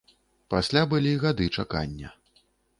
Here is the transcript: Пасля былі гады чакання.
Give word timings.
Пасля 0.53 0.81
былі 0.95 1.13
гады 1.27 1.45
чакання. 1.57 2.09